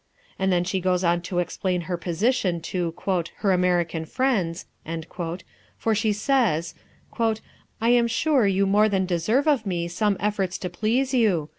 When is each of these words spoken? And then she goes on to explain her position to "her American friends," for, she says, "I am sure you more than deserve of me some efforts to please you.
And 0.39 0.51
then 0.51 0.63
she 0.63 0.79
goes 0.81 1.03
on 1.03 1.21
to 1.21 1.37
explain 1.37 1.81
her 1.81 1.95
position 1.95 2.59
to 2.73 2.91
"her 3.35 3.51
American 3.51 4.05
friends," 4.05 4.65
for, 5.77 5.93
she 5.93 6.11
says, 6.11 6.73
"I 7.19 7.89
am 7.89 8.07
sure 8.07 8.47
you 8.47 8.65
more 8.65 8.89
than 8.89 9.05
deserve 9.05 9.47
of 9.47 9.67
me 9.67 9.87
some 9.87 10.17
efforts 10.19 10.57
to 10.57 10.71
please 10.71 11.13
you. 11.13 11.49